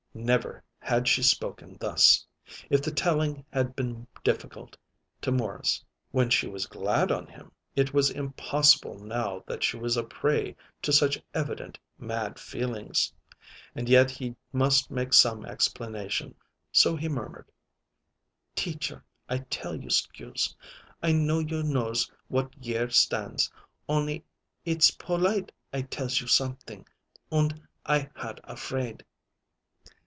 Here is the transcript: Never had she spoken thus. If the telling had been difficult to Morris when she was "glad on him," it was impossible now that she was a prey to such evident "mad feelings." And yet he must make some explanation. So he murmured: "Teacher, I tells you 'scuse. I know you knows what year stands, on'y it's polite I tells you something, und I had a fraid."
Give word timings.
Never 0.13 0.61
had 0.77 1.07
she 1.07 1.23
spoken 1.23 1.77
thus. 1.79 2.27
If 2.69 2.81
the 2.81 2.91
telling 2.91 3.45
had 3.49 3.77
been 3.77 4.07
difficult 4.25 4.75
to 5.21 5.31
Morris 5.31 5.83
when 6.11 6.29
she 6.29 6.47
was 6.49 6.67
"glad 6.67 7.13
on 7.13 7.27
him," 7.27 7.53
it 7.77 7.93
was 7.93 8.09
impossible 8.09 8.99
now 8.99 9.41
that 9.47 9.63
she 9.63 9.77
was 9.77 9.95
a 9.95 10.03
prey 10.03 10.57
to 10.81 10.91
such 10.91 11.17
evident 11.33 11.79
"mad 11.97 12.39
feelings." 12.39 13.13
And 13.73 13.87
yet 13.87 14.11
he 14.11 14.35
must 14.51 14.91
make 14.91 15.13
some 15.13 15.45
explanation. 15.45 16.35
So 16.73 16.97
he 16.97 17.07
murmured: 17.07 17.49
"Teacher, 18.53 19.05
I 19.29 19.37
tells 19.37 19.81
you 19.81 19.89
'scuse. 19.89 20.53
I 21.01 21.13
know 21.13 21.39
you 21.39 21.63
knows 21.63 22.11
what 22.27 22.53
year 22.61 22.89
stands, 22.89 23.49
on'y 23.87 24.25
it's 24.65 24.91
polite 24.91 25.53
I 25.71 25.83
tells 25.83 26.19
you 26.19 26.27
something, 26.27 26.85
und 27.31 27.61
I 27.85 28.09
had 28.13 28.41
a 28.43 28.57
fraid." 28.57 29.05